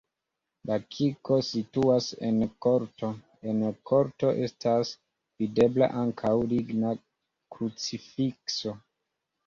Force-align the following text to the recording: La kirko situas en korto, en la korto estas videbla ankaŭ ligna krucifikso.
La 0.69 0.77
kirko 0.93 1.35
situas 1.47 2.07
en 2.29 2.39
korto, 2.67 3.11
en 3.51 3.61
la 3.67 3.71
korto 3.91 4.33
estas 4.49 4.97
videbla 5.45 5.95
ankaŭ 6.07 6.37
ligna 6.57 6.99
krucifikso. 7.57 8.79